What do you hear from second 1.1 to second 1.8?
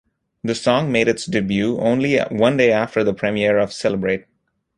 debut